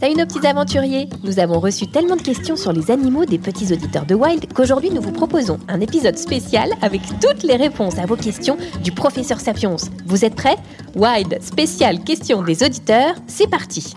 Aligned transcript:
Salut 0.00 0.16
nos 0.16 0.26
petits 0.26 0.46
aventuriers 0.46 1.08
Nous 1.22 1.38
avons 1.38 1.60
reçu 1.60 1.86
tellement 1.86 2.16
de 2.16 2.22
questions 2.22 2.56
sur 2.56 2.72
les 2.72 2.90
animaux 2.90 3.24
des 3.24 3.38
petits 3.38 3.72
auditeurs 3.72 4.04
de 4.04 4.16
Wild 4.16 4.52
qu'aujourd'hui 4.52 4.90
nous 4.90 5.00
vous 5.00 5.12
proposons 5.12 5.58
un 5.68 5.80
épisode 5.80 6.18
spécial 6.18 6.70
avec 6.82 7.02
toutes 7.20 7.44
les 7.44 7.54
réponses 7.54 7.98
à 7.98 8.06
vos 8.06 8.16
questions 8.16 8.56
du 8.82 8.90
professeur 8.90 9.38
Sapiens. 9.38 9.76
Vous 10.06 10.24
êtes 10.24 10.34
prêts? 10.34 10.56
Wild 10.96 11.40
spécial 11.40 12.02
questions 12.02 12.42
des 12.42 12.64
auditeurs, 12.64 13.14
c'est 13.28 13.48
parti 13.48 13.94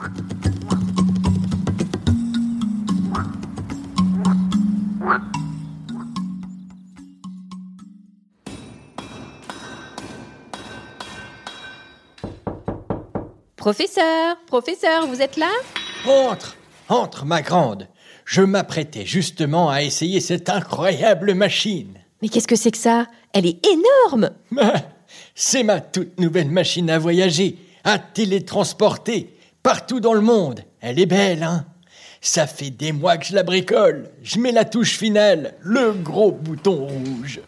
Professeur, 13.66 14.38
professeur, 14.46 15.08
vous 15.08 15.24
êtes 15.24 15.38
là? 15.38 15.49
Entre, 16.05 16.55
entre, 16.88 17.26
ma 17.26 17.41
grande. 17.41 17.88
Je 18.24 18.44
m'apprêtais 18.44 19.08
justement 19.08 19.71
à 19.71 19.82
essayer 19.82 20.20
cette 20.20 20.52
incroyable 20.52 21.34
machine. 21.34 21.99
Mais 22.21 22.30
qu'est-ce 22.30 22.48
que 22.48 22.55
c'est 22.55 22.70
que 22.70 22.77
ça? 22.77 23.08
Elle 23.34 23.48
est 23.48 23.66
énorme 23.66 24.30
C'est 25.34 25.63
ma 25.63 25.82
toute 25.82 26.20
nouvelle 26.20 26.52
machine 26.52 26.91
à 26.91 26.99
voyager, 26.99 27.58
à 27.84 27.98
télétransporter, 27.98 29.36
partout 29.63 29.99
dans 29.99 30.13
le 30.13 30.21
monde. 30.21 30.60
Elle 30.80 30.99
est 30.99 31.08
belle, 31.08 31.41
hein? 31.41 31.66
Ça 32.21 32.46
fait 32.46 32.70
des 32.70 32.91
mois 32.91 33.18
que 33.18 33.26
je 33.26 33.34
la 33.34 33.41
bricole. 33.41 34.12
Je 34.21 34.38
mets 34.38 34.52
la 34.52 34.66
touche 34.66 34.96
finale, 34.96 35.55
le 35.62 35.91
gros 35.91 36.32
bouton 36.32 36.86
rouge. 36.86 37.41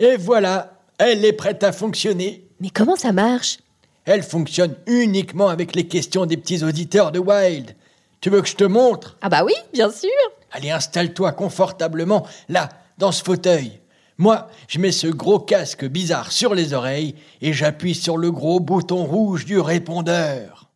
Et 0.00 0.16
voilà, 0.16 0.80
elle 0.98 1.24
est 1.24 1.32
prête 1.32 1.62
à 1.62 1.70
fonctionner. 1.70 2.48
Mais 2.58 2.70
comment 2.70 2.96
ça 2.96 3.12
marche? 3.12 3.58
Elle 4.06 4.22
fonctionne 4.22 4.76
uniquement 4.86 5.48
avec 5.48 5.74
les 5.74 5.88
questions 5.88 6.26
des 6.26 6.36
petits 6.36 6.62
auditeurs 6.62 7.10
de 7.10 7.18
Wild. 7.18 7.74
Tu 8.20 8.28
veux 8.28 8.42
que 8.42 8.48
je 8.48 8.56
te 8.56 8.64
montre? 8.64 9.16
Ah 9.22 9.30
bah 9.30 9.44
oui, 9.44 9.54
bien 9.72 9.90
sûr 9.90 10.10
Allez, 10.52 10.70
installe-toi 10.70 11.32
confortablement, 11.32 12.26
là, 12.48 12.68
dans 12.98 13.12
ce 13.12 13.24
fauteuil. 13.24 13.80
Moi, 14.18 14.48
je 14.68 14.78
mets 14.78 14.92
ce 14.92 15.06
gros 15.06 15.40
casque 15.40 15.84
bizarre 15.86 16.32
sur 16.32 16.54
les 16.54 16.74
oreilles 16.74 17.16
et 17.40 17.52
j'appuie 17.52 17.94
sur 17.94 18.16
le 18.16 18.30
gros 18.30 18.60
bouton 18.60 19.04
rouge 19.04 19.46
du 19.46 19.58
répondeur. 19.58 20.68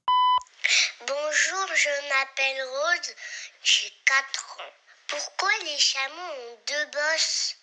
Bonjour, 1.01 1.67
je 1.75 1.89
m'appelle 2.09 2.65
Rose, 2.65 3.15
j'ai 3.63 3.93
4 4.07 4.47
ans. 4.59 4.73
Pourquoi 5.07 5.51
les 5.65 5.79
chameaux 5.79 6.33
ont 6.51 6.57
deux 6.67 6.91
bosses? 6.93 7.57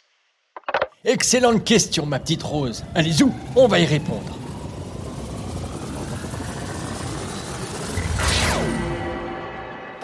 Excellente 1.03 1.65
question, 1.65 2.05
ma 2.05 2.19
petite 2.19 2.43
Rose. 2.43 2.83
Allez, 2.95 3.11
zou, 3.11 3.33
on 3.55 3.67
va 3.67 3.79
y 3.79 3.85
répondre. 3.85 4.37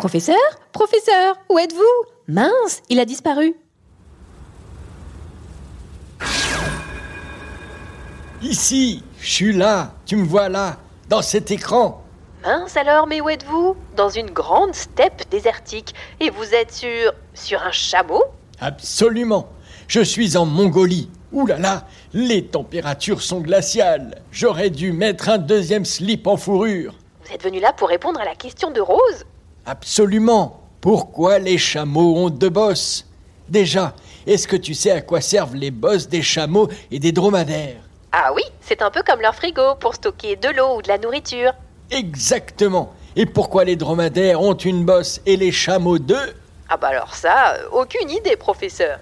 Professeur 0.01 0.35
Professeur, 0.71 1.35
où 1.47 1.59
êtes-vous? 1.59 2.09
Mince, 2.27 2.81
il 2.89 2.99
a 2.99 3.05
disparu. 3.05 3.55
Ici, 8.41 9.03
je 9.19 9.29
suis 9.31 9.53
là, 9.53 9.93
tu 10.07 10.15
me 10.15 10.25
vois 10.25 10.49
là, 10.49 10.77
dans 11.07 11.21
cet 11.21 11.51
écran. 11.51 12.03
Mince 12.41 12.75
alors, 12.77 13.05
mais 13.05 13.21
où 13.21 13.29
êtes-vous? 13.29 13.75
Dans 13.95 14.09
une 14.09 14.31
grande 14.31 14.73
steppe 14.73 15.29
désertique. 15.29 15.93
Et 16.19 16.31
vous 16.31 16.51
êtes 16.55 16.73
sur... 16.73 17.13
sur 17.35 17.61
un 17.61 17.71
chameau? 17.71 18.23
Absolument. 18.59 19.49
Je 19.87 20.01
suis 20.01 20.35
en 20.35 20.47
Mongolie. 20.47 21.11
Ouh 21.31 21.45
là 21.45 21.59
là, 21.59 21.85
les 22.11 22.47
températures 22.47 23.21
sont 23.21 23.41
glaciales. 23.41 24.23
J'aurais 24.31 24.71
dû 24.71 24.93
mettre 24.93 25.29
un 25.29 25.37
deuxième 25.37 25.85
slip 25.85 26.25
en 26.25 26.37
fourrure. 26.37 26.95
Vous 27.23 27.35
êtes 27.35 27.43
venu 27.43 27.59
là 27.59 27.71
pour 27.71 27.89
répondre 27.89 28.19
à 28.19 28.25
la 28.25 28.33
question 28.33 28.71
de 28.71 28.81
Rose? 28.81 29.25
Absolument. 29.65 30.59
Pourquoi 30.81 31.37
les 31.39 31.57
chameaux 31.57 32.17
ont 32.17 32.29
deux 32.29 32.49
bosses? 32.49 33.05
Déjà, 33.47 33.93
est-ce 34.25 34.47
que 34.47 34.55
tu 34.55 34.73
sais 34.73 34.91
à 34.91 35.01
quoi 35.01 35.21
servent 35.21 35.55
les 35.55 35.71
bosses 35.71 36.07
des 36.07 36.21
chameaux 36.21 36.67
et 36.89 36.99
des 36.99 37.11
dromadaires? 37.11 37.81
Ah 38.11 38.31
oui, 38.33 38.43
c'est 38.61 38.81
un 38.81 38.89
peu 38.89 39.03
comme 39.05 39.21
leur 39.21 39.35
frigo 39.35 39.75
pour 39.79 39.95
stocker 39.95 40.35
de 40.35 40.49
l'eau 40.49 40.77
ou 40.77 40.81
de 40.81 40.87
la 40.87 40.97
nourriture. 40.97 41.53
Exactement. 41.91 42.93
Et 43.15 43.25
pourquoi 43.25 43.63
les 43.63 43.75
dromadaires 43.75 44.41
ont 44.41 44.55
une 44.55 44.83
bosse 44.85 45.21
et 45.25 45.37
les 45.37 45.51
chameaux 45.51 45.99
deux? 45.99 46.33
Ah 46.69 46.77
bah 46.77 46.87
alors 46.87 47.13
ça, 47.13 47.53
euh, 47.53 47.67
aucune 47.73 48.09
idée, 48.09 48.37
professeur. 48.37 48.97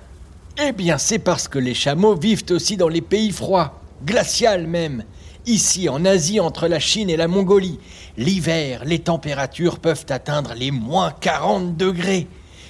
Eh 0.61 0.71
bien, 0.71 0.97
c'est 0.97 1.19
parce 1.19 1.47
que 1.47 1.59
les 1.59 1.75
chameaux 1.75 2.15
vivent 2.15 2.45
aussi 2.49 2.75
dans 2.75 2.89
les 2.89 3.01
pays 3.01 3.31
froids, 3.31 3.79
glaciales 4.03 4.67
même. 4.67 5.03
Ici, 5.45 5.89
en 5.89 6.05
Asie, 6.05 6.39
entre 6.39 6.67
la 6.67 6.79
Chine 6.79 7.09
et 7.09 7.17
la 7.17 7.27
Mongolie, 7.27 7.79
l'hiver, 8.17 8.83
les 8.85 8.99
températures 8.99 9.79
peuvent 9.79 10.05
atteindre 10.09 10.53
les 10.53 10.69
moins 10.69 11.11
40 11.11 11.77
degrés. 11.77 12.27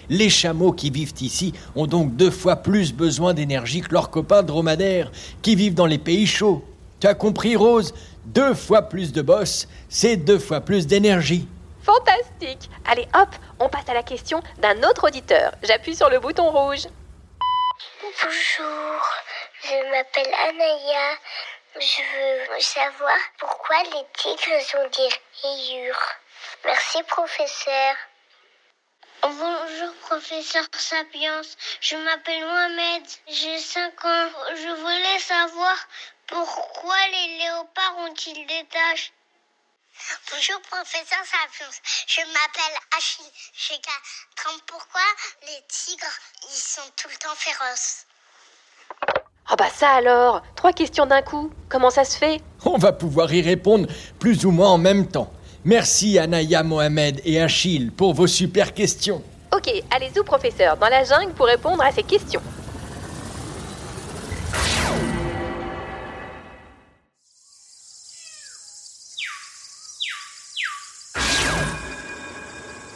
Les 0.09 0.29
chameaux 0.29 0.71
qui 0.71 0.89
vivent 0.89 1.13
ici 1.21 1.53
ont 1.75 1.87
donc 1.87 2.15
deux 2.15 2.31
fois 2.31 2.57
plus 2.57 2.93
besoin 2.93 3.33
d'énergie 3.33 3.81
que 3.81 3.93
leurs 3.93 4.09
copains 4.09 4.43
dromadaires 4.43 5.11
qui 5.41 5.55
vivent 5.55 5.73
dans 5.73 5.85
les 5.85 5.97
pays 5.97 6.25
chauds. 6.25 6.63
Tu 6.99 7.07
as 7.07 7.13
compris, 7.15 7.55
Rose? 7.55 7.93
Deux 8.25 8.53
fois 8.53 8.83
plus 8.83 9.11
de 9.13 9.21
bosses, 9.21 9.67
c'est 9.87 10.17
deux 10.17 10.39
fois 10.39 10.61
plus 10.61 10.85
d'énergie. 10.87 11.47
Fantastique 11.83 12.69
Allez 12.85 13.07
hop, 13.15 13.29
on 13.59 13.69
passe 13.69 13.87
à 13.87 13.93
la 13.93 14.03
question 14.03 14.41
d'un 14.61 14.77
autre 14.87 15.07
auditeur. 15.07 15.51
J'appuie 15.63 15.95
sur 15.95 16.09
le 16.09 16.19
bouton 16.19 16.49
rouge. 16.49 16.87
Bonjour, 18.01 19.01
je 19.63 19.91
m'appelle 19.91 20.33
Anaya. 20.49 21.17
Je 21.75 22.49
veux 22.51 22.59
savoir 22.61 23.17
pourquoi 23.37 23.83
les 23.83 24.05
tigres 24.17 24.75
ont 24.75 24.89
des 24.89 25.09
rayures. 25.43 26.11
Merci, 26.65 27.03
professeur. 27.03 27.95
Bonjour, 29.21 29.93
professeur 30.01 30.65
Sapiens. 30.73 31.41
Je 31.79 31.95
m'appelle 31.95 32.43
Mohamed. 32.43 33.03
J'ai 33.27 33.59
5 33.59 34.03
ans. 34.03 34.29
Je 34.55 34.81
voulais 34.81 35.19
savoir 35.19 35.77
pourquoi 36.25 37.07
les 37.09 37.37
léopards 37.37 37.97
ont-ils 37.99 38.47
des 38.47 38.65
taches 38.65 39.13
Bonjour, 40.31 40.59
professeur 40.61 41.23
Sapiens. 41.23 41.69
Je 42.07 42.21
m'appelle 42.21 42.77
Achille. 42.97 43.31
J'ai 43.53 43.79
4 44.35 44.49
ans. 44.49 44.59
Pourquoi 44.65 45.05
les 45.43 45.63
tigres, 45.67 46.19
ils 46.49 46.55
sont 46.55 46.89
tout 46.97 47.09
le 47.09 47.17
temps 47.17 47.35
féroces? 47.35 48.05
Oh 49.51 49.55
bah 49.57 49.65
ça 49.73 49.89
alors 49.89 50.43
Trois 50.55 50.73
questions 50.73 51.07
d'un 51.07 51.21
coup. 51.21 51.49
Comment 51.69 51.89
ça 51.89 52.03
se 52.03 52.17
fait? 52.17 52.41
On 52.65 52.77
va 52.77 52.91
pouvoir 52.91 53.33
y 53.33 53.41
répondre 53.41 53.87
plus 54.19 54.45
ou 54.45 54.51
moins 54.51 54.69
en 54.69 54.77
même 54.77 55.07
temps. 55.07 55.31
Merci 55.65 56.19
Anaya 56.19 56.61
Mohamed 56.63 57.19
et 57.25 57.41
Achille 57.41 57.91
pour 57.91 58.13
vos 58.13 58.27
super 58.27 58.73
questions. 58.73 59.23
Ok, 59.51 59.69
allez-y, 59.89 60.23
professeur, 60.23 60.77
dans 60.77 60.87
la 60.87 61.03
jungle 61.03 61.33
pour 61.33 61.47
répondre 61.47 61.83
à 61.83 61.91
ces 61.91 62.03
questions. 62.03 62.41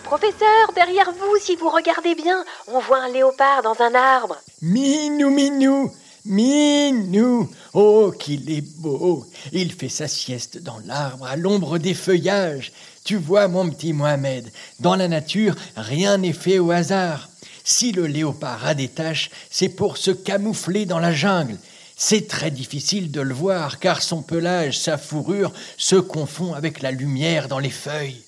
Professeur, 0.04 0.72
derrière 0.76 1.12
vous, 1.12 1.38
si 1.42 1.56
vous 1.56 1.70
regardez 1.70 2.14
bien, 2.14 2.46
on 2.68 2.80
voit 2.80 3.00
un 3.00 3.10
léopard 3.10 3.64
dans 3.64 3.82
un 3.82 3.96
arbre. 3.96 4.38
Minou, 4.62 5.32
minou, 5.32 5.92
minou. 6.26 7.50
Oh, 7.74 8.14
qu'il 8.18 8.50
est 8.50 8.62
beau. 8.80 9.26
Il 9.52 9.74
fait 9.74 9.90
sa 9.90 10.08
sieste 10.08 10.62
dans 10.62 10.80
l'arbre 10.86 11.26
à 11.26 11.36
l'ombre 11.36 11.78
des 11.78 11.94
feuillages. 11.94 12.72
Tu 13.04 13.18
vois, 13.18 13.48
mon 13.48 13.70
petit 13.70 13.94
Mohamed, 13.94 14.52
dans 14.80 14.96
la 14.96 15.08
nature, 15.08 15.56
rien 15.76 16.18
n'est 16.18 16.34
fait 16.34 16.60
au 16.60 16.72
hasard. 16.72 17.30
Si 17.64 17.92
le 17.92 18.08
léopard 18.08 18.66
a 18.66 18.74
des 18.74 18.90
taches, 18.90 19.30
c'est 19.50 19.70
pour 19.70 19.98
se 19.98 20.12
camoufler 20.12 20.86
dans 20.86 21.00
la 21.00 21.14
jungle. 21.14 21.58
C'est 21.96 22.28
très 22.28 22.52
difficile 22.52 23.12
de 23.12 23.22
le 23.22 23.34
voir 23.34 23.80
car 23.80 24.02
son 24.02 24.22
pelage, 24.22 24.80
sa 24.80 24.98
fourrure 24.98 25.54
se 25.78 25.96
confond 25.96 26.54
avec 26.54 26.82
la 26.82 26.92
lumière 26.92 27.48
dans 27.48 27.60
les 27.60 27.70
feuilles. 27.70 28.24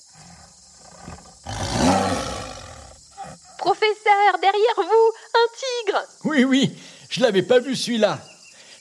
Professeur, 3.57 4.39
derrière 4.41 4.75
vous, 4.77 5.11
un 5.33 5.47
tigre 5.59 6.03
Oui, 6.23 6.43
oui, 6.43 6.75
je 7.15 7.21
l'avais 7.21 7.43
pas 7.43 7.59
vu 7.59 7.77
celui-là. 7.77 8.19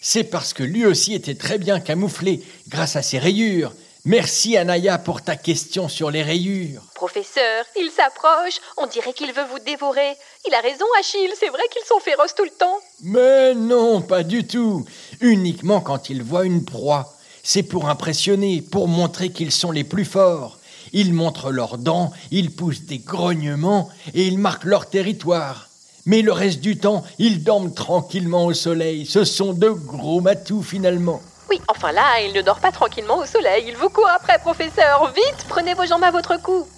C'est 0.01 0.25
parce 0.25 0.55
que 0.55 0.65
lui 0.65 0.85
aussi 0.85 1.15
était 1.15 1.37
très 1.37 1.57
bien 1.57 1.79
camouflé 1.79 2.43
grâce 2.67 2.97
à 2.97 3.03
ses 3.03 3.21
rayures. 3.21 3.73
Merci 4.05 4.57
Anaya 4.57 4.99
pour 4.99 5.23
ta 5.23 5.37
question 5.37 5.89
sur 5.89 6.11
les 6.11 6.25
rayures. 6.25 6.83
Professeur, 6.97 7.65
il 7.79 7.93
s'approche, 7.93 8.61
on 8.77 8.89
dirait 8.89 9.13
qu'il 9.13 9.33
veut 9.33 9.45
vous 9.53 9.61
dévorer. 9.61 10.17
Il 10.49 10.55
a 10.55 10.61
raison, 10.61 10.85
Achille, 10.99 11.31
c'est 11.39 11.49
vrai 11.49 11.63
qu'ils 11.73 11.87
sont 11.87 12.01
féroces 12.01 12.35
tout 12.35 12.43
le 12.43 12.51
temps. 12.51 12.77
Mais 13.05 13.55
non, 13.55 14.03
pas 14.03 14.25
du 14.25 14.45
tout. 14.45 14.85
Uniquement 15.21 15.81
quand 15.81 16.11
ils 16.11 16.25
voient 16.25 16.45
une 16.45 16.65
proie. 16.65 17.15
C'est 17.45 17.63
pour 17.63 17.89
impressionner, 17.89 18.63
pour 18.63 18.89
montrer 18.89 19.31
qu'ils 19.31 19.53
sont 19.53 19.71
les 19.71 19.85
plus 19.85 20.05
forts. 20.05 20.59
Ils 20.93 21.15
montrent 21.15 21.53
leurs 21.53 21.79
dents, 21.79 22.13
ils 22.33 22.51
poussent 22.51 22.83
des 22.83 22.99
grognements 22.99 23.91
et 24.13 24.27
ils 24.27 24.39
marquent 24.39 24.65
leur 24.65 24.91
territoire. 24.91 25.69
Mais 26.07 26.21
le 26.21 26.33
reste 26.33 26.61
du 26.61 26.79
temps, 26.79 27.03
ils 27.19 27.43
dorment 27.43 27.73
tranquillement 27.73 28.45
au 28.45 28.53
soleil. 28.53 29.07
Ce 29.07 29.25
sont 29.25 29.55
de 29.55 29.71
gros 29.71 30.21
matous 30.21 30.63
finalement. 30.63 31.23
Oui, 31.49 31.61
enfin 31.69 31.93
là, 31.93 32.21
il 32.21 32.33
ne 32.33 32.43
dort 32.43 32.61
pas 32.61 32.73
tranquillement 32.73 33.19
au 33.19 33.27
soleil. 33.27 33.65
Il 33.69 33.77
vous 33.77 33.89
court 33.89 34.09
après, 34.09 34.39
professeur. 34.39 35.11
Vite, 35.13 35.47
prenez 35.49 35.75
vos 35.75 35.87
jambes 35.87 36.05
à 36.05 36.11
votre 36.11 36.37
cou. 36.37 36.69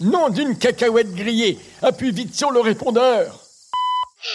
Nom 0.00 0.28
d'une 0.28 0.58
cacahuète 0.58 1.14
grillée. 1.14 1.58
Appuie 1.82 2.10
vite 2.10 2.34
sur 2.34 2.50
le 2.50 2.60
répondeur. 2.60 3.40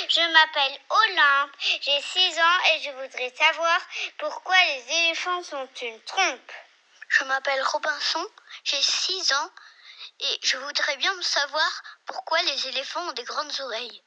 Je 0.08 0.22
m'appelle 0.22 0.78
Olympe, 0.90 1.52
j'ai 1.82 2.00
6 2.00 2.38
ans 2.38 2.60
et 2.70 2.84
je 2.84 2.92
voudrais 2.92 3.34
savoir 3.36 3.80
pourquoi 4.20 4.56
les 4.56 5.08
éléphants 5.08 5.44
sont 5.44 5.68
une 5.82 6.00
trompe. 6.06 6.52
Je 7.08 7.24
m'appelle 7.26 7.62
Robinson, 7.64 8.24
j'ai 8.64 8.82
6 8.82 9.34
ans 9.34 9.50
et 10.20 10.40
je 10.44 10.58
voudrais 10.58 10.98
bien 10.98 11.12
savoir 11.22 11.84
pourquoi 12.06 12.38
les 12.44 12.68
éléphants 12.68 13.10
ont 13.10 13.14
des 13.14 13.24
grandes 13.24 13.52
oreilles. 13.62 14.02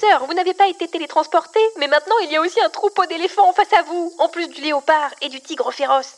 Professeur, 0.00 0.26
vous 0.26 0.34
n'avez 0.34 0.54
pas 0.54 0.68
été 0.68 0.88
télétransporté, 0.88 1.60
mais 1.78 1.88
maintenant 1.88 2.14
il 2.22 2.30
y 2.30 2.36
a 2.36 2.40
aussi 2.40 2.58
un 2.64 2.70
troupeau 2.70 3.04
d'éléphants 3.06 3.52
face 3.52 3.72
à 3.78 3.82
vous, 3.82 4.12
en 4.18 4.28
plus 4.28 4.48
du 4.48 4.62
léopard 4.62 5.10
et 5.20 5.28
du 5.28 5.40
tigre 5.40 5.70
féroce. 5.72 6.14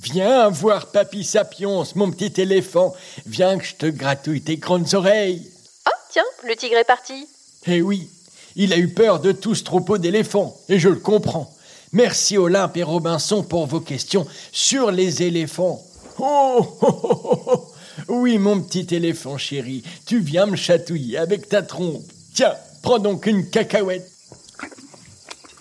Viens 0.00 0.48
voir 0.48 0.86
Papy 0.86 1.24
Sapiens, 1.24 1.82
mon 1.96 2.10
petit 2.10 2.40
éléphant. 2.40 2.94
Viens 3.26 3.58
que 3.58 3.64
je 3.64 3.74
te 3.74 3.86
gratouille 3.86 4.42
tes 4.42 4.56
grandes 4.56 4.94
oreilles. 4.94 5.50
Oh, 5.86 5.96
tiens, 6.10 6.24
le 6.44 6.56
tigre 6.56 6.76
est 6.76 6.84
parti. 6.84 7.28
Eh 7.66 7.82
oui, 7.82 8.08
il 8.54 8.72
a 8.72 8.78
eu 8.78 8.88
peur 8.94 9.20
de 9.20 9.32
tout 9.32 9.54
ce 9.54 9.64
troupeau 9.64 9.98
d'éléphants, 9.98 10.56
et 10.68 10.78
je 10.78 10.88
le 10.88 10.96
comprends. 10.96 11.52
Merci 11.92 12.38
Olympe 12.38 12.76
et 12.76 12.84
Robinson 12.84 13.42
pour 13.42 13.66
vos 13.66 13.80
questions 13.80 14.26
sur 14.52 14.90
les 14.90 15.22
éléphants. 15.22 15.82
Oh, 16.18 16.78
oh, 16.80 17.00
oh, 17.02 17.20
oh, 17.24 17.42
oh. 17.48 17.66
Oui, 18.08 18.38
mon 18.38 18.60
petit 18.60 18.94
éléphant 18.94 19.36
chéri, 19.36 19.82
tu 20.06 20.20
viens 20.20 20.46
me 20.46 20.56
chatouiller 20.56 21.18
avec 21.18 21.48
ta 21.48 21.62
trompe. 21.62 22.04
Tiens, 22.34 22.54
prends 22.86 23.00
donc 23.00 23.26
une 23.26 23.50
cacahuète. 23.50 24.08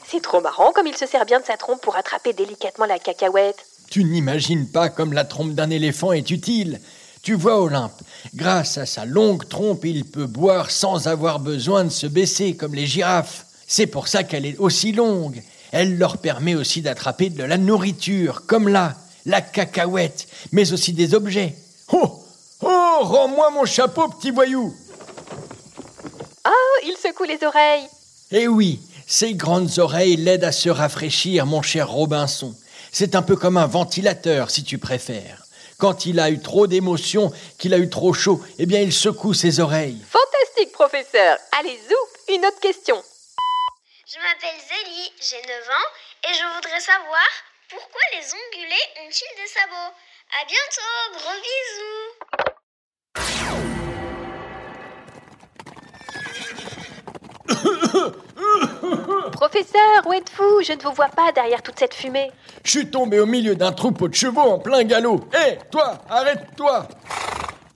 C'est 0.07 0.22
trop 0.22 0.42
marrant 0.42 0.72
comme 0.74 0.86
il 0.86 0.95
se 0.95 1.07
sert 1.07 1.25
bien 1.25 1.39
de 1.39 1.45
sa 1.45 1.57
trompe 1.57 1.81
pour 1.81 1.95
attraper 1.95 2.33
délicatement 2.33 2.86
la 2.86 3.00
cacahuète. 3.00 3.66
Tu 3.89 4.04
n'imagines 4.04 4.68
pas 4.68 4.89
comme 4.89 5.12
la 5.12 5.25
trompe 5.25 5.54
d'un 5.54 5.72
éléphant 5.72 6.12
est 6.12 6.30
utile. 6.30 6.80
Tu 7.24 7.33
vois, 7.33 7.60
Olympe, 7.60 8.00
grâce 8.36 8.77
à 8.77 8.86
sa 8.86 9.06
longue 9.06 9.50
trompe, 9.50 9.86
il 9.86 10.06
peut 10.06 10.27
boire 10.27 10.69
sans 10.69 11.07
avoir 11.07 11.39
besoin 11.39 11.83
de 11.86 11.89
se 11.89 12.06
baisser 12.06 12.56
comme 12.56 12.75
les 12.75 12.86
girafes. 12.86 13.48
C'est 13.66 13.88
pour 13.88 14.07
ça 14.07 14.24
qu'elle 14.24 14.45
est 14.45 14.60
aussi 14.60 14.92
longue. 14.92 15.42
Elle 15.72 15.98
leur 15.98 16.19
permet 16.19 16.54
aussi 16.54 16.83
d'attraper 16.83 17.31
de 17.31 17.44
la 17.44 17.57
nourriture, 17.57 18.44
comme 18.45 18.68
là, 18.68 18.94
la 19.25 19.42
cacahuète, 19.42 20.27
mais 20.51 20.74
aussi 20.74 20.94
des 20.94 21.16
objets. 21.16 21.56
Oh 21.92 22.22
Oh 22.62 22.98
Rends-moi 23.01 23.50
mon 23.50 23.66
chapeau, 23.66 24.10
petit 24.10 24.30
voyou 24.30 24.75
il 26.85 26.97
secoue 26.97 27.23
les 27.23 27.43
oreilles. 27.43 27.87
Eh 28.31 28.47
oui, 28.47 28.79
ces 29.07 29.33
grandes 29.33 29.79
oreilles 29.79 30.17
l'aident 30.17 30.45
à 30.45 30.51
se 30.51 30.69
rafraîchir, 30.69 31.45
mon 31.45 31.61
cher 31.61 31.89
Robinson. 31.89 32.55
C'est 32.91 33.15
un 33.15 33.21
peu 33.21 33.35
comme 33.35 33.57
un 33.57 33.67
ventilateur, 33.67 34.49
si 34.49 34.63
tu 34.63 34.77
préfères. 34.77 35.43
Quand 35.77 36.05
il 36.05 36.19
a 36.19 36.29
eu 36.29 36.39
trop 36.39 36.67
d'émotions, 36.67 37.31
qu'il 37.57 37.73
a 37.73 37.77
eu 37.77 37.89
trop 37.89 38.13
chaud, 38.13 38.41
eh 38.59 38.65
bien 38.65 38.81
il 38.81 38.93
secoue 38.93 39.33
ses 39.33 39.59
oreilles. 39.59 40.01
Fantastique, 40.09 40.71
professeur. 40.71 41.37
Allez, 41.59 41.77
zou, 41.89 42.33
une 42.33 42.45
autre 42.45 42.59
question. 42.59 43.01
Je 44.07 44.17
m'appelle 44.17 44.61
Zélie, 44.69 45.11
j'ai 45.19 45.41
9 45.41 45.67
ans 45.67 46.29
et 46.29 46.33
je 46.33 46.55
voudrais 46.55 46.79
savoir 46.79 47.27
pourquoi 47.69 48.01
les 48.13 48.25
ongulés 48.25 48.85
ont-ils 49.03 49.35
des 49.35 49.49
sabots? 49.49 49.93
À 50.41 50.45
bientôt, 50.45 51.19
gros 51.19 51.41
bisous 51.41 52.54
Professeur, 59.31 60.06
où 60.07 60.13
êtes-vous? 60.13 60.62
Je 60.63 60.74
ne 60.74 60.81
vous 60.81 60.94
vois 60.94 61.10
pas 61.10 61.31
derrière 61.31 61.62
toute 61.62 61.80
cette 61.80 61.94
fumée. 61.94 62.31
Je 62.63 62.72
suis 62.72 62.89
tombé 62.89 63.19
au 63.19 63.25
milieu 63.25 63.56
d'un 63.56 63.72
troupeau 63.72 64.07
de 64.07 64.13
chevaux 64.13 64.42
en 64.42 64.60
plein 64.60 64.83
galop. 64.83 65.22
Hé, 65.33 65.57
toi, 65.72 66.00
arrête-toi 66.10 66.88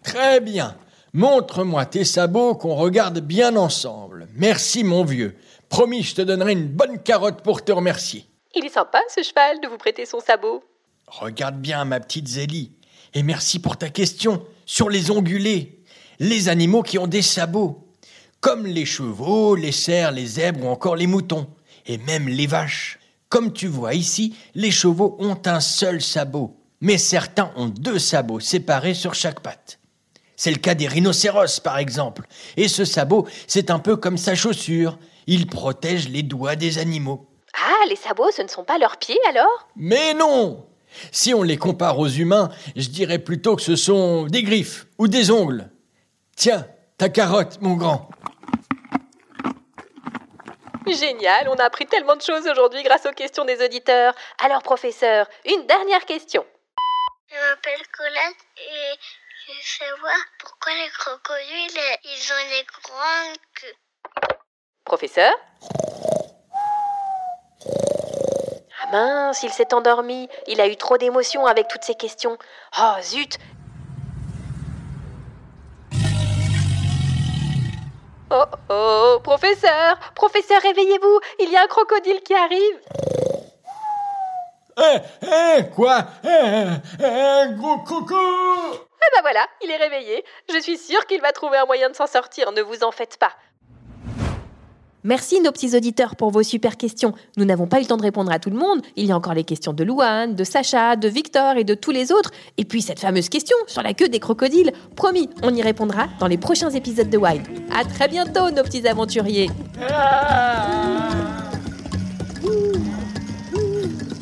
Très 0.03 0.39
bien. 0.39 0.75
Montre-moi 1.13 1.85
tes 1.85 2.05
sabots 2.05 2.55
qu'on 2.55 2.75
regarde 2.75 3.19
bien 3.19 3.55
ensemble. 3.55 4.27
Merci, 4.35 4.83
mon 4.83 5.03
vieux. 5.03 5.35
Promis, 5.69 6.03
je 6.03 6.15
te 6.15 6.21
donnerai 6.21 6.53
une 6.53 6.67
bonne 6.67 6.99
carotte 6.99 7.41
pour 7.41 7.63
te 7.63 7.71
remercier. 7.71 8.25
Il 8.55 8.65
est 8.65 8.69
sympa, 8.69 8.99
ce 9.15 9.23
cheval, 9.23 9.59
de 9.61 9.67
vous 9.67 9.77
prêter 9.77 10.05
son 10.05 10.19
sabot. 10.19 10.63
Regarde 11.07 11.59
bien, 11.59 11.85
ma 11.85 11.99
petite 11.99 12.27
Zélie. 12.27 12.73
Et 13.13 13.23
merci 13.23 13.59
pour 13.59 13.77
ta 13.77 13.89
question 13.89 14.45
sur 14.65 14.89
les 14.89 15.09
ongulés, 15.09 15.83
les 16.19 16.47
animaux 16.49 16.83
qui 16.83 16.99
ont 16.99 17.07
des 17.07 17.23
sabots, 17.23 17.88
comme 18.41 18.65
les 18.65 18.85
chevaux, 18.85 19.55
les 19.55 19.71
cerfs, 19.71 20.11
les 20.11 20.25
zèbres 20.25 20.65
ou 20.65 20.69
encore 20.69 20.95
les 20.95 21.07
moutons, 21.07 21.47
et 21.85 21.97
même 21.97 22.27
les 22.27 22.47
vaches. 22.47 22.99
Comme 23.27 23.53
tu 23.53 23.67
vois 23.67 23.93
ici, 23.93 24.35
les 24.55 24.71
chevaux 24.71 25.15
ont 25.19 25.37
un 25.45 25.59
seul 25.59 26.01
sabot, 26.01 26.55
mais 26.81 26.97
certains 26.97 27.51
ont 27.55 27.67
deux 27.67 27.99
sabots 27.99 28.39
séparés 28.39 28.93
sur 28.93 29.13
chaque 29.13 29.41
patte. 29.41 29.79
C'est 30.35 30.51
le 30.51 30.57
cas 30.57 30.73
des 30.73 30.87
rhinocéros, 30.87 31.59
par 31.59 31.77
exemple. 31.79 32.25
Et 32.55 32.69
ce 32.69 32.85
sabot, 32.85 33.27
c'est 33.45 33.69
un 33.71 33.79
peu 33.79 33.97
comme 33.97 34.17
sa 34.17 34.35
chaussure. 34.35 34.97
Il 35.27 35.47
protège 35.47 36.07
les 36.07 36.23
doigts 36.23 36.55
des 36.55 36.77
animaux. 36.77 37.27
Ah, 37.53 37.85
les 37.89 37.97
sabots, 37.97 38.31
ce 38.31 38.41
ne 38.41 38.47
sont 38.47 38.63
pas 38.63 38.77
leurs 38.77 38.97
pieds 38.97 39.19
alors? 39.27 39.67
Mais 39.75 40.13
non 40.13 40.65
Si 41.11 41.33
on 41.33 41.43
les 41.43 41.57
compare 41.57 41.99
aux 41.99 42.07
humains, 42.07 42.49
je 42.77 42.87
dirais 42.87 43.19
plutôt 43.19 43.57
que 43.57 43.61
ce 43.61 43.75
sont 43.75 44.27
des 44.27 44.43
griffes 44.43 44.87
ou 44.97 45.09
des 45.09 45.29
ongles. 45.29 45.69
Tiens, 46.37 46.65
ta 46.97 47.09
carotte, 47.09 47.59
mon 47.61 47.75
grand. 47.75 48.09
Génial, 50.93 51.47
on 51.49 51.55
a 51.55 51.65
appris 51.65 51.85
tellement 51.85 52.15
de 52.15 52.21
choses 52.21 52.47
aujourd'hui 52.47 52.81
grâce 52.83 53.05
aux 53.05 53.11
questions 53.11 53.45
des 53.45 53.63
auditeurs. 53.63 54.13
Alors, 54.39 54.63
professeur, 54.63 55.27
une 55.45 55.67
dernière 55.67 56.03
question. 56.05 56.45
Je 57.27 57.35
m'appelle 57.35 57.85
Colette 57.95 58.37
et 58.57 58.99
je 59.45 59.53
veux 59.53 59.61
savoir 59.61 60.15
pourquoi 60.39 60.73
les 60.73 60.89
crocodiles, 60.89 61.79
ils 62.05 62.33
ont 62.33 62.49
des 62.49 62.65
grandes 62.81 63.37
queues. 63.53 63.75
Professeur? 64.83 65.33
Ah 68.81 68.91
mince, 68.91 69.43
il 69.43 69.51
s'est 69.51 69.73
endormi. 69.73 70.27
Il 70.47 70.59
a 70.59 70.67
eu 70.67 70.75
trop 70.75 70.97
d'émotions 70.97 71.45
avec 71.45 71.67
toutes 71.67 71.83
ces 71.83 71.95
questions. 71.95 72.37
Oh 72.79 72.95
zut 73.01 73.37
Oh 78.31 78.45
oh, 78.69 78.98
professeur 79.17 79.99
Professeur, 80.15 80.61
réveillez-vous 80.61 81.19
Il 81.39 81.49
y 81.51 81.57
a 81.57 81.63
un 81.63 81.67
crocodile 81.67 82.21
qui 82.21 82.33
arrive 82.35 82.79
Hé, 84.77 84.99
hé, 85.23 85.69
quoi? 85.75 86.05
Hé, 86.23 86.65
hé, 87.03 87.53
gros 87.57 87.79
coco 87.79 88.15
Ah 88.15 89.07
bah 89.15 89.21
voilà, 89.21 89.45
il 89.61 89.69
est 89.69 89.75
réveillé. 89.75 90.23
Je 90.53 90.59
suis 90.59 90.77
sûre 90.77 91.05
qu'il 91.05 91.21
va 91.21 91.33
trouver 91.33 91.57
un 91.57 91.65
moyen 91.65 91.89
de 91.89 91.95
s'en 91.95 92.07
sortir, 92.07 92.53
ne 92.53 92.61
vous 92.61 92.83
en 92.83 92.91
faites 92.91 93.17
pas. 93.17 93.33
Merci 95.05 95.39
nos 95.39 95.51
petits 95.51 95.77
auditeurs 95.77 96.17
pour 96.17 96.29
vos 96.29 96.43
super 96.43 96.75
questions. 96.75 97.13
Nous 97.37 97.45
n'avons 97.45 97.67
pas 97.67 97.77
eu 97.77 97.83
le 97.83 97.87
temps 97.87 97.95
de 97.95 98.01
répondre 98.01 98.31
à 98.31 98.39
tout 98.39 98.49
le 98.49 98.57
monde. 98.57 98.81
Il 98.97 99.05
y 99.05 99.11
a 99.13 99.15
encore 99.15 99.33
les 99.33 99.45
questions 99.45 99.71
de 99.71 99.85
Louane, 99.85 100.35
de 100.35 100.43
Sacha, 100.43 100.97
de 100.97 101.07
Victor 101.07 101.55
et 101.55 101.63
de 101.63 101.73
tous 101.73 101.91
les 101.91 102.11
autres. 102.11 102.31
Et 102.57 102.65
puis 102.65 102.81
cette 102.81 102.99
fameuse 102.99 103.29
question 103.29 103.55
sur 103.67 103.81
la 103.81 103.93
queue 103.93 104.09
des 104.09 104.19
crocodiles. 104.19 104.73
Promis, 104.97 105.29
on 105.41 105.55
y 105.55 105.61
répondra 105.61 106.07
dans 106.19 106.27
les 106.27 106.37
prochains 106.37 106.69
épisodes 106.71 107.09
de 107.09 107.17
Wild. 107.17 107.47
À 107.73 107.85
très 107.85 108.09
bientôt 108.09 108.51
nos 108.51 108.63
petits 108.63 108.85
aventuriers. 108.87 109.49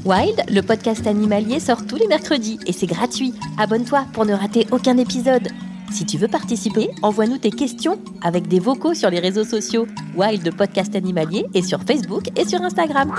Wild, 0.05 0.43
le 0.47 0.61
podcast 0.61 1.07
animalier 1.07 1.59
sort 1.59 1.87
tous 1.87 1.95
les 1.95 2.07
mercredis 2.07 2.59
et 2.67 2.71
c'est 2.71 2.85
gratuit. 2.85 3.33
Abonne-toi 3.57 4.05
pour 4.13 4.25
ne 4.25 4.33
rater 4.33 4.67
aucun 4.71 4.97
épisode. 4.97 5.49
Si 5.91 6.05
tu 6.05 6.17
veux 6.17 6.27
participer, 6.27 6.89
envoie-nous 7.01 7.37
tes 7.37 7.51
questions 7.51 7.99
avec 8.21 8.47
des 8.47 8.59
vocaux 8.59 8.93
sur 8.93 9.09
les 9.09 9.19
réseaux 9.19 9.43
sociaux 9.43 9.87
Wild 10.15 10.55
Podcast 10.55 10.95
Animalier 10.95 11.45
et 11.53 11.61
sur 11.61 11.81
Facebook 11.83 12.29
et 12.37 12.47
sur 12.47 12.61
Instagram. 12.61 13.13